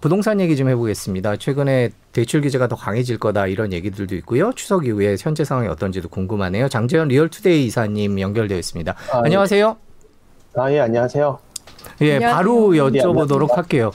부동산 0.00 0.40
얘기 0.40 0.56
좀 0.56 0.68
해보겠습니다. 0.68 1.36
최근에 1.36 1.90
대출 2.12 2.40
규제가 2.40 2.68
더 2.68 2.76
강해질 2.76 3.18
거다 3.18 3.46
이런 3.46 3.72
얘기들도 3.72 4.14
있고요. 4.16 4.52
추석 4.54 4.86
이후에 4.86 5.16
현재 5.20 5.44
상황이 5.44 5.68
어떤지도 5.68 6.08
궁금하네요. 6.08 6.68
장재현 6.68 7.08
리얼투데이 7.08 7.66
이사님 7.66 8.18
연결되어 8.18 8.58
있습니다. 8.58 8.92
아, 9.12 9.16
예. 9.18 9.20
안녕하세요. 9.24 9.76
예. 10.56 10.60
아, 10.60 10.72
예, 10.72 10.80
안녕하세요. 10.80 11.38
예, 12.00 12.14
안녕하세요. 12.14 12.36
바로 12.36 12.52
여쭤보도록 12.70 13.48
네, 13.48 13.54
할게요. 13.54 13.90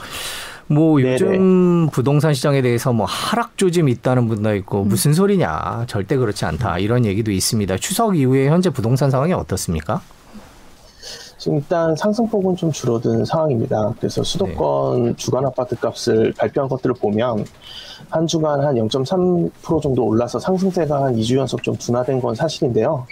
뭐 0.67 0.99
네네. 0.99 1.13
요즘 1.13 1.89
부동산 1.91 2.33
시장에 2.33 2.61
대해서 2.61 2.93
뭐 2.93 3.05
하락 3.05 3.57
조짐이 3.57 3.91
있다는 3.93 4.27
분도 4.27 4.55
있고 4.55 4.83
음. 4.83 4.87
무슨 4.87 5.13
소리냐 5.13 5.85
절대 5.87 6.17
그렇지 6.17 6.45
않다 6.45 6.79
이런 6.79 7.05
얘기도 7.05 7.31
있습니다. 7.31 7.77
추석 7.77 8.17
이후에 8.17 8.47
현재 8.49 8.69
부동산 8.69 9.11
상황이 9.11 9.33
어떻습니까? 9.33 10.01
지금 11.37 11.57
일단 11.57 11.95
상승폭은 11.95 12.55
좀 12.55 12.71
줄어든 12.71 13.25
상황입니다. 13.25 13.93
그래서 13.99 14.23
수도권 14.23 15.03
네. 15.03 15.15
주간 15.15 15.45
아파트 15.45 15.75
값을 15.75 16.33
발표한 16.37 16.69
것들을 16.69 16.95
보면 16.95 17.45
한 18.09 18.27
주간 18.27 18.63
한 18.63 18.75
0.3% 18.75 19.81
정도 19.81 20.05
올라서 20.05 20.39
상승세가 20.39 21.03
한 21.05 21.15
2주 21.15 21.37
연속 21.37 21.61
좀 21.61 21.75
둔화된 21.75 22.21
건 22.21 22.35
사실인데요. 22.35 23.05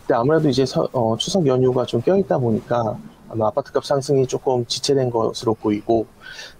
근데 0.00 0.14
아무래도 0.14 0.48
이제 0.48 0.66
서, 0.66 0.88
어, 0.92 1.16
추석 1.18 1.46
연휴가 1.46 1.84
좀 1.84 2.00
껴있다 2.00 2.38
보니까 2.38 2.98
아마 3.30 3.48
아파트값 3.48 3.84
상승이 3.84 4.26
조금 4.26 4.64
지체된 4.66 5.10
것으로 5.10 5.54
보이고 5.54 6.06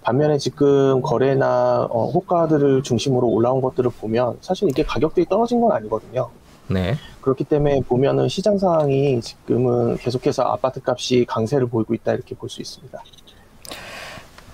반면에 0.01 0.37
지금 0.37 1.01
거래나 1.01 1.87
어, 1.89 2.05
호가들을 2.11 2.83
중심으로 2.83 3.27
올라온 3.27 3.59
것들을 3.61 3.89
보면 3.99 4.37
사실 4.41 4.69
이게 4.69 4.83
가격들이 4.83 5.25
떨어진 5.25 5.59
건 5.61 5.71
아니거든요. 5.71 6.29
네. 6.69 6.95
그렇기 7.21 7.43
때문에 7.43 7.81
보면은 7.81 8.27
시장 8.29 8.57
상황이 8.57 9.19
지금은 9.21 9.97
계속해서 9.97 10.43
아파트 10.43 10.79
값이 10.85 11.25
강세를 11.27 11.67
보이고 11.67 11.93
있다 11.93 12.13
이렇게 12.13 12.35
볼 12.35 12.49
수 12.49 12.61
있습니다. 12.61 13.01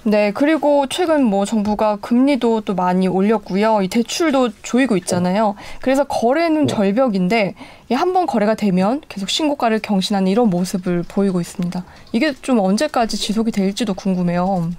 네, 0.08 0.32
그리고 0.32 0.86
최근 0.88 1.24
뭐 1.24 1.46
정부가 1.46 1.96
금리도 1.96 2.62
또 2.62 2.76
많이 2.76 3.08
올렸고요. 3.08 3.82
이 3.82 3.88
대출도 3.88 4.50
조이고 4.62 4.98
있잖아요. 4.98 5.56
그래서 5.82 6.04
거래는 6.04 6.68
네. 6.68 6.74
절벽인데 6.76 7.56
한 7.92 8.14
번 8.14 8.28
거래가 8.28 8.54
되면 8.54 9.02
계속 9.10 9.30
신고가를 9.30 9.80
경신하는 9.80 10.28
이런 10.28 10.52
모습을 10.52 11.04
보이고 11.08 11.42
있습니다. 11.42 11.84
이게 12.12 12.34
좀 12.34 12.60
언제까지 12.60 13.18
지속이 13.18 13.52
될지도 13.52 13.96
궁금해요. 13.96 14.70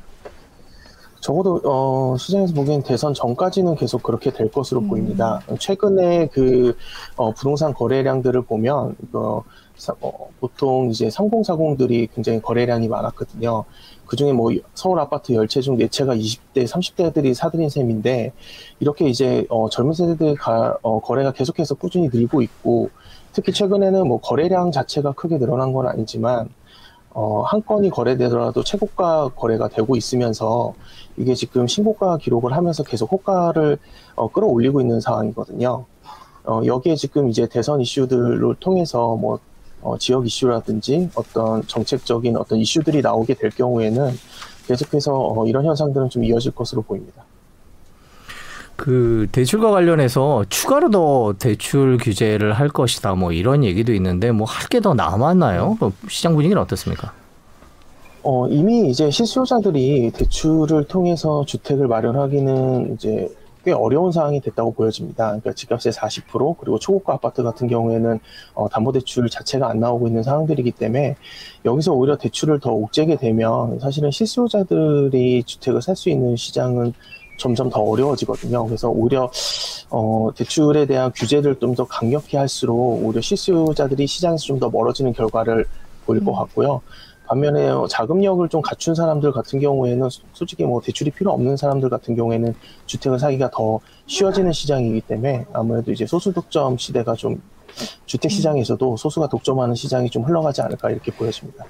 적어도 1.27 1.60
어, 1.64 2.16
시장에서 2.16 2.55
보기엔 2.55 2.84
대선 2.84 3.12
전까지는 3.12 3.74
계속 3.74 4.00
그렇게 4.05 4.30
될 4.30 4.48
것으로 4.48 4.80
음. 4.80 4.88
보입니다. 4.88 5.41
최근에 5.58 6.28
그 6.28 6.77
어, 7.16 7.32
부동산 7.32 7.74
거래량들을 7.74 8.42
보면 8.42 8.94
어, 9.12 9.42
어, 10.00 10.28
보통 10.38 10.88
이제 10.91 11.08
3040들이 11.08 12.10
굉장히 12.14 12.41
거래량이 12.41 12.86
많았거든요. 12.86 13.64
그 14.06 14.14
중에 14.14 14.32
뭐 14.32 14.52
서울 14.74 15.00
아파트 15.00 15.32
열0채 15.32 15.62
중 15.62 15.77
4채가 15.77 16.16
20대, 16.16 16.64
30대들이 16.64 17.34
사들인 17.34 17.70
셈인데 17.70 18.32
이렇게 18.78 19.08
이제 19.08 19.44
어, 19.48 19.69
젊은 19.69 19.94
세대들 19.94 20.36
가, 20.36 20.77
어, 20.82 21.00
거래가 21.00 21.32
계속해서 21.32 21.74
꾸준히 21.74 22.08
늘고 22.08 22.41
있고 22.42 22.91
특히 23.32 23.52
최근에는 23.52 24.06
뭐 24.06 24.20
거래량 24.20 24.70
자체가 24.70 25.10
크게 25.14 25.38
늘어난 25.38 25.72
건 25.72 25.88
아니지만 25.88 26.50
어, 27.19 27.41
한 27.41 27.64
건이 27.64 27.89
거래되더라도 27.89 28.62
최고가 28.62 29.31
거래가 29.31 29.69
되고 29.69 29.97
있으면서 29.97 30.75
이게 31.17 31.34
지금 31.34 31.67
신고가 31.67 32.19
기록을 32.19 32.53
하면서 32.53 32.83
계속 32.83 33.11
호가를 33.11 33.78
어, 34.17 34.31
끌어올리고 34.31 34.83
있는 34.83 35.00
상황이거든요. 35.00 35.87
어, 36.44 36.61
여기에 36.67 36.94
지금 36.97 37.31
이제 37.31 37.47
대선 37.47 37.81
이슈들을 37.81 38.56
통해서 38.61 39.17
뭐 39.17 39.39
어, 39.81 39.97
지역 39.97 40.27
이슈라든지 40.27 41.09
어떤 41.14 41.67
정책적인 41.67 42.37
어떤 42.37 42.59
이슈들이 42.59 43.00
나오게 43.00 43.33
될 43.33 43.48
경우에는 43.48 44.11
계속해서 44.67 45.14
어, 45.14 45.47
이런 45.47 45.64
현상들은 45.64 46.11
좀 46.11 46.22
이어질 46.22 46.53
것으로 46.53 46.83
보입니다. 46.83 47.25
그 48.86 49.26
대출과 49.32 49.72
관련해서 49.72 50.44
추가로 50.48 50.92
더 50.92 51.34
대출 51.41 51.98
규제를 51.98 52.52
할 52.52 52.69
것이다 52.69 53.16
뭐 53.16 53.32
이런 53.32 53.64
얘기도 53.64 53.92
있는데 53.92 54.30
뭐 54.30 54.47
할 54.47 54.69
게 54.69 54.78
더 54.78 54.94
남았나요? 54.94 55.76
뭐 55.80 55.91
시장 56.08 56.34
분위기는 56.36 56.62
어떻습니까? 56.62 57.12
어, 58.22 58.46
이미 58.46 58.88
이제 58.88 59.10
실수요자들이 59.10 60.12
대출을 60.14 60.84
통해서 60.84 61.44
주택을 61.44 61.88
마련하기는 61.88 62.94
이제 62.94 63.28
꽤 63.64 63.72
어려운 63.72 64.12
상황이 64.12 64.41
됐다고 64.41 64.72
보여집니다. 64.75 65.26
그러니까 65.26 65.52
집값의 65.52 65.92
40% 65.92 66.56
그리고 66.56 66.78
초고가 66.78 67.14
아파트 67.14 67.42
같은 67.42 67.66
경우에는 67.66 68.20
어, 68.54 68.69
담보대출 68.69 69.28
자체가 69.28 69.69
안 69.69 69.80
나오고 69.80 70.06
있는 70.06 70.22
상황들이기 70.22 70.70
때문에 70.70 71.16
여기서 71.64 71.92
오히려 71.92 72.16
대출을 72.16 72.60
더 72.60 72.70
옥죄게 72.70 73.16
되면 73.16 73.80
사실은 73.80 74.12
실수요자들이 74.12 75.42
주택을 75.42 75.82
살 75.82 75.96
수 75.96 76.08
있는 76.08 76.36
시장은 76.36 76.92
점점 77.36 77.70
더 77.70 77.80
어려워지거든요. 77.80 78.64
그래서 78.66 78.88
오히려 78.88 79.30
어, 79.91 80.30
대출에 80.36 80.86
대한 80.86 81.12
규제를 81.14 81.56
좀 81.56 81.74
더 81.76 81.84
강력히 81.86 82.36
할수록 82.36 83.04
오히려 83.04 83.20
실수요자들이 83.20 84.06
시장에서 84.06 84.44
좀 84.44 84.58
더 84.58 84.70
멀어지는 84.70 85.12
결과를 85.12 85.66
보일 86.06 86.25
것 86.25 86.32
음. 86.32 86.36
같고요. 86.36 86.80
반면에 87.28 87.70
자금력을 87.91 88.48
좀 88.48 88.62
갖춘 88.62 88.94
사람들 88.94 89.32
같은 89.32 89.58
경우에는 89.58 90.08
솔직히 90.32 90.64
뭐 90.64 90.80
대출이 90.80 91.10
필요 91.10 91.32
없는 91.32 91.56
사람들 91.56 91.88
같은 91.91 92.14
경우에는 92.14 92.54
주택을 92.86 93.19
사기가 93.19 93.50
더 93.50 93.80
쉬워지는 94.06 94.52
시장이기 94.52 95.00
때문에 95.02 95.44
아무래도 95.52 95.91
이제 95.91 96.06
소수 96.06 96.32
독점 96.32 96.78
시대가 96.78 97.14
좀 97.14 97.42
주택 98.06 98.30
시장에서도 98.30 98.96
소수가 98.96 99.26
독점하는 99.28 99.75
시장이 99.75 100.08
좀 100.08 100.22
흘러가지 100.22 100.62
않을까 100.62 100.91
이렇게 100.91 101.10
보여집니다. 101.10 101.64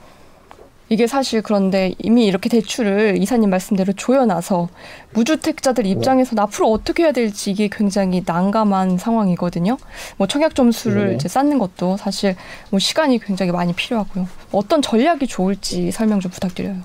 이게 0.89 1.07
사실 1.07 1.43
그런데 1.43 1.95
이미 1.99 2.27
이렇게 2.27 2.49
대출을 2.49 3.21
이사님 3.21 3.51
말씀대로 3.51 3.93
조여놔서 3.93 4.69
무주택자들 5.15 5.85
네. 5.85 5.91
입장에서 5.91 6.37
네. 6.37 6.43
앞으로 6.43 6.71
어떻게 6.71 7.03
해야 7.03 7.13
될지 7.13 7.51
이게 7.51 7.69
굉장히 7.71 8.23
난감한 8.25 8.99
상황이거든요. 8.99 9.79
뭐 10.17 10.27
청약 10.29 10.55
점수를 10.55 11.09
네. 11.09 11.15
이제 11.17 11.29
쌓는 11.29 11.59
것도 11.59 11.97
사실 11.97 12.37
뭐 12.71 12.79
시간이 12.79 13.19
굉장히 13.19 13.51
많이 13.51 13.73
필요하고요. 13.73 14.29
어떤 14.53 14.81
전략이 14.81 15.27
좋을지 15.27 15.91
설명 15.91 16.21
좀 16.21 16.31
부탁드려요. 16.31 16.77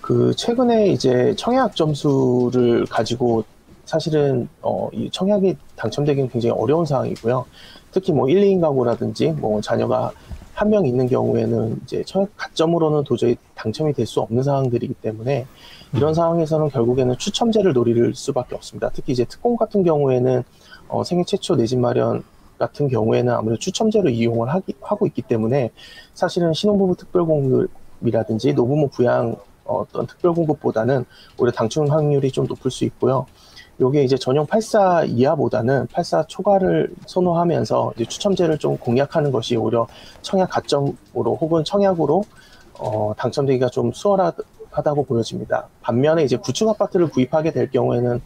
그 0.00 0.34
최근에 0.34 0.88
이제 0.88 1.34
청약 1.36 1.76
점수를 1.76 2.86
가지고 2.86 3.44
사실은 3.84 4.48
어, 4.62 4.88
이 4.92 5.10
청약이 5.10 5.56
당첨되기는 5.76 6.30
굉장히 6.30 6.54
어려운 6.58 6.86
상황이고요. 6.86 7.44
특히 7.92 8.12
뭐 8.12 8.28
1, 8.28 8.40
2인 8.40 8.60
가구라든지 8.60 9.28
뭐 9.32 9.60
자녀가 9.60 10.12
한 10.58 10.70
명 10.70 10.84
있는 10.86 11.06
경우에는 11.06 11.80
이제 11.84 12.02
가점으로는 12.36 13.04
도저히 13.04 13.36
당첨이 13.54 13.92
될 13.92 14.06
수 14.06 14.20
없는 14.20 14.42
상황들이기 14.42 14.94
때문에 14.94 15.46
이런 15.94 16.10
음. 16.10 16.14
상황에서는 16.14 16.68
결국에는 16.70 17.16
추첨제를 17.16 17.72
노릴 17.74 18.12
수밖에 18.14 18.56
없습니다. 18.56 18.90
특히 18.92 19.12
이제 19.12 19.24
특공 19.24 19.56
같은 19.56 19.84
경우에는 19.84 20.42
어, 20.88 21.04
생애 21.04 21.22
최초 21.24 21.54
내 21.54 21.64
집 21.64 21.78
마련 21.78 22.24
같은 22.58 22.88
경우에는 22.88 23.32
아무래도 23.32 23.60
추첨제로 23.60 24.08
이용을 24.08 24.48
하기, 24.48 24.74
하고 24.80 25.06
있기 25.06 25.22
때문에 25.22 25.70
사실은 26.14 26.52
신혼부부 26.52 26.96
특별공급이라든지 26.96 28.54
노부모 28.54 28.88
부양 28.88 29.36
어떤 29.64 30.06
특별공급보다는 30.08 31.04
오히려 31.38 31.52
당첨 31.52 31.86
확률이 31.86 32.32
좀 32.32 32.46
높을 32.48 32.72
수 32.72 32.84
있고요. 32.84 33.26
요게 33.80 34.02
이제 34.02 34.16
전용 34.16 34.44
84 34.46 35.04
이하보다는 35.04 35.86
84 35.88 36.24
초과를 36.26 36.94
선호하면서 37.06 37.94
추첨제를 38.08 38.58
좀 38.58 38.76
공략하는 38.76 39.30
것이 39.30 39.56
오히려 39.56 39.86
청약 40.22 40.50
가점으로 40.50 41.36
혹은 41.40 41.62
청약으로 41.64 42.24
어, 42.80 43.12
당첨되기가 43.16 43.68
좀 43.68 43.92
수월하다고 43.92 45.04
보여집니다. 45.06 45.68
반면에 45.80 46.24
이제 46.24 46.36
구층 46.36 46.68
아파트를 46.68 47.08
구입하게 47.08 47.52
될 47.52 47.70
경우에는 47.70 48.20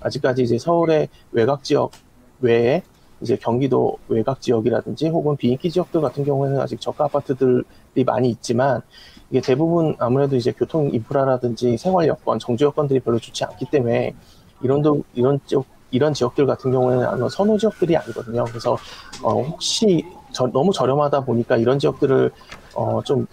아직까지 0.00 0.42
이제 0.42 0.58
서울의 0.58 1.08
외곽 1.32 1.64
지역 1.64 1.92
외에 2.40 2.82
이제 3.20 3.36
경기도 3.36 3.98
외곽 4.08 4.40
지역이라든지 4.40 5.08
혹은 5.08 5.36
비인기 5.36 5.70
지역들 5.70 6.00
같은 6.00 6.24
경우에는 6.24 6.60
아직 6.60 6.80
저가 6.80 7.06
아파트들이 7.06 8.04
많이 8.06 8.30
있지만 8.30 8.82
이게 9.30 9.40
대부분 9.40 9.96
아무래도 9.98 10.36
이제 10.36 10.52
교통 10.52 10.90
인프라라든지 10.92 11.76
생활 11.76 12.06
여건, 12.06 12.38
정주 12.38 12.64
여건들이 12.66 13.00
별로 13.00 13.18
좋지 13.18 13.44
않기 13.44 13.66
때문에 13.70 14.14
이런 14.62 14.82
도 14.82 15.02
이런 15.14 15.40
지역 15.46 15.64
이런 15.90 16.12
지역들 16.12 16.46
같은 16.46 16.70
경우에는 16.70 17.06
아마 17.06 17.28
선호 17.28 17.56
지역들이 17.56 17.96
아니거든요. 17.96 18.44
그래서 18.44 18.76
어, 19.22 19.42
혹시 19.42 20.04
저, 20.32 20.46
너무 20.46 20.72
저렴하다 20.72 21.24
보니까 21.24 21.56
이런 21.56 21.78
지역들을 21.78 22.30
어, 22.74 23.00
좀 23.04 23.26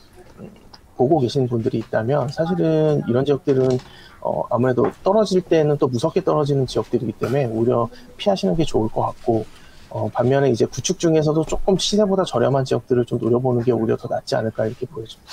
보고 0.95 1.19
계신 1.19 1.48
분들이 1.48 1.77
있다면 1.80 2.30
사실은 2.30 3.04
이런 3.07 3.25
지역들은 3.25 3.77
어, 4.22 4.44
아무래도 4.50 4.89
떨어질 5.04 5.42
때는 5.42 5.77
또 5.77 5.88
무섭게 5.88 6.24
떨어지는 6.24 6.66
지역들이기 6.66 7.13
때문에 7.13 7.45
오히려 7.45 7.89
피하시는 8.18 8.56
게 8.56 8.63
좋을 8.63 8.89
것 8.89 9.01
같고 9.01 9.45
어, 9.89 10.10
반면에 10.10 10.50
이제 10.50 10.66
구축 10.66 11.00
중에서도 11.00 11.45
조금 11.45 11.77
시세보다 11.77 12.24
저렴한 12.24 12.66
지역들을 12.66 13.06
좀 13.06 13.19
노려보는 13.19 13.63
게 13.63 13.72
오히려 13.72 13.95
더 13.98 14.07
낫지 14.07 14.36
않을까 14.36 14.66
이렇게 14.66 14.86
보여집니다. 14.88 15.31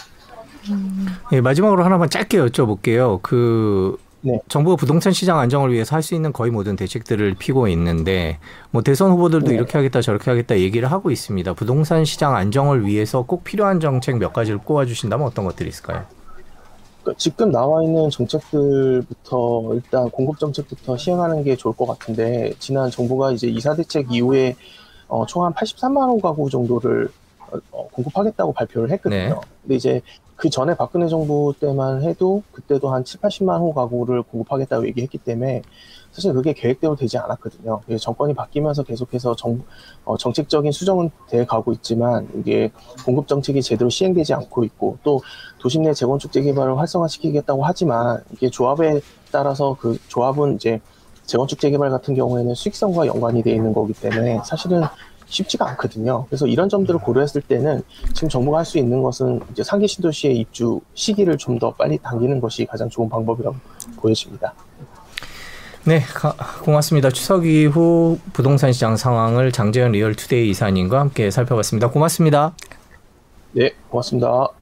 음. 0.71 1.07
예, 1.33 1.41
마지막으로 1.41 1.85
하나만 1.85 2.11
짧게 2.11 2.39
여쭤볼게요. 2.39 3.21
그 3.23 3.97
네. 4.25 4.39
정부가 4.49 4.77
부동산 4.77 5.13
시장 5.13 5.39
안정을 5.41 5.73
위해서 5.73 5.97
할 5.97 6.03
수 6.03 6.15
있는 6.15 6.33
거의 6.33 6.51
모든 6.51 6.75
대책들을 6.77 7.35
피고 7.39 7.69
있는데 7.69 8.39
뭐 8.71 8.83
대선 8.83 9.11
후보들도 9.13 9.49
네. 9.49 9.55
이렇게 9.55 9.77
하겠다 9.79 10.01
저렇게 10.01 10.31
하겠다 10.31 10.59
얘기를 10.59 10.91
하고 10.91 11.11
있습니다. 11.11 11.55
부동산 11.55 12.05
시장 12.05 12.35
안정을 12.37 12.87
위해서 12.87 13.23
꼭 13.23 13.45
필요한 13.45 13.79
정책 13.81 14.19
몇 14.19 14.33
가지를 14.33 14.59
꼽아 14.59 14.85
주신다면 14.87 15.27
어떤 15.27 15.45
것들이 15.45 15.69
있을까요? 15.69 16.05
그러니까 17.03 17.19
지금 17.19 17.51
나와 17.51 17.83
있는 17.83 18.11
정책들부터 18.11 19.71
일단 19.75 20.11
공급 20.11 20.39
정책부터 20.39 20.97
시행하는 20.97 21.43
게 21.43 21.57
좋을 21.57 21.75
것 21.75 21.87
같은데 21.87 22.53
지난 22.59 22.91
정부가 22.91 23.33
이제 23.33 23.49
이사 23.49 23.75
대책 23.75 24.13
이후에 24.13 24.55
어, 25.09 25.27
총 25.27 25.45
한 25.45 25.53
83만 25.53 26.09
호 26.09 26.19
가구 26.21 26.49
정도를 26.49 27.09
어, 27.71 27.89
공급하겠다고 27.93 28.53
발표를 28.53 28.91
했거든요. 28.93 29.19
네. 29.19 29.35
근데 29.63 29.75
이제 29.75 30.01
그 30.43 30.51
전에 30.51 30.75
박근혜 30.75 31.07
정부 31.07 31.55
때만 31.61 32.03
해도 32.03 32.43
그때도 32.51 32.93
한 32.93 33.05
7, 33.05 33.21
80만 33.21 33.61
호 33.61 33.73
가구를 33.73 34.25
공급하겠다고 34.25 34.89
얘기했기 34.89 35.17
때문에 35.17 35.63
사실 36.11 36.33
그게 36.33 36.53
계획대로 36.53 36.97
되지 36.97 37.17
않았거든요. 37.17 37.81
정권이 38.01 38.35
바뀌면서 38.35 38.83
계속해서 38.83 39.37
정, 39.37 39.63
어, 40.05 40.17
정책적인 40.17 40.73
수정은 40.73 41.13
돼 41.29 41.47
가고 41.47 41.73
있지만 41.75 42.29
이게 42.35 42.73
공급 43.05 43.29
정책이 43.29 43.63
제대로 43.63 43.89
시행되지 43.89 44.35
않고 44.35 44.65
있고 44.65 44.99
또 45.05 45.21
도심 45.61 45.85
내 45.85 45.95
재건축 45.95 46.33
재개발을 46.33 46.77
활성화시키겠다고 46.77 47.65
하지만 47.65 48.25
이게 48.33 48.51
조합에 48.51 49.01
따라서 49.31 49.77
그 49.79 49.97
조합은 50.09 50.57
이제 50.57 50.81
재건축 51.25 51.61
재개발 51.61 51.89
같은 51.91 52.17
경우에는 52.17 52.53
수익성과 52.57 53.07
연관이 53.07 53.45
돼 53.45 53.55
있는 53.55 53.73
거기 53.73 53.93
때문에 53.93 54.41
사실은 54.45 54.83
쉽지가 55.33 55.69
않거든요. 55.71 56.27
그래서 56.29 56.47
이런 56.47 56.69
점들을 56.69 57.01
고려했을 57.01 57.41
때는 57.43 57.83
지금 58.15 58.29
정부가 58.29 58.59
할 58.59 58.65
수 58.65 58.79
있는 58.79 59.03
것은 59.03 59.41
이제 59.51 59.63
3기 59.65 59.87
신도시의 59.87 60.37
입주 60.39 60.81
시기를 60.95 61.37
좀 61.39 61.59
더 61.59 61.73
빨리 61.75 61.99
당기는 61.99 62.41
것이 62.41 62.65
가장 62.67 62.89
좋은 62.89 63.09
방법이라고 63.09 63.57
보여집니다. 63.97 64.55
네, 65.85 66.01
가, 66.01 66.35
고맙습니다. 66.63 67.11
추석 67.11 67.45
이후 67.47 68.19
부동산 68.33 68.73
시장 68.73 68.97
상황을 68.97 69.51
장재현 69.53 69.93
리얼투데이 69.93 70.49
이사님과 70.51 71.01
함께 71.01 71.31
살펴봤습니다. 71.31 71.91
고맙습니다. 71.91 72.55
네, 73.53 73.73
고맙습니다. 73.91 74.62